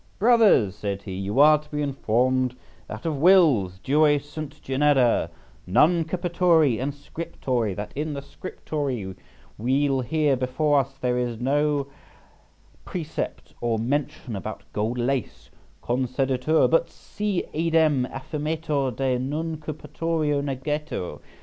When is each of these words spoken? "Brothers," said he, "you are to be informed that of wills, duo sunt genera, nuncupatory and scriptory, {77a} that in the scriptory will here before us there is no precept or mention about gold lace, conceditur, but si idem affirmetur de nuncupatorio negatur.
"Brothers," 0.17 0.73
said 0.75 1.03
he, 1.03 1.13
"you 1.13 1.39
are 1.39 1.59
to 1.59 1.69
be 1.69 1.79
informed 1.83 2.55
that 2.87 3.05
of 3.05 3.17
wills, 3.21 3.77
duo 3.83 4.17
sunt 4.17 4.59
genera, 4.63 5.29
nuncupatory 5.67 6.79
and 6.81 6.91
scriptory, 6.91 7.73
{77a} 7.75 7.75
that 7.75 7.91
in 7.95 8.13
the 8.13 8.21
scriptory 8.23 9.15
will 9.59 10.01
here 10.01 10.35
before 10.35 10.79
us 10.79 10.93
there 11.01 11.19
is 11.19 11.39
no 11.39 11.85
precept 12.83 13.53
or 13.61 13.77
mention 13.77 14.35
about 14.35 14.63
gold 14.73 14.97
lace, 14.97 15.51
conceditur, 15.83 16.67
but 16.67 16.89
si 16.89 17.43
idem 17.53 18.07
affirmetur 18.11 18.89
de 18.95 19.19
nuncupatorio 19.19 20.41
negatur. 20.41 21.19